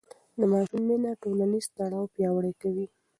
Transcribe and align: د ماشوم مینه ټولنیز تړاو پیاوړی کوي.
د 0.39 0.41
ماشوم 0.51 0.81
مینه 0.87 1.11
ټولنیز 1.21 1.65
تړاو 1.75 2.11
پیاوړی 2.13 2.53
کوي. 2.61 2.85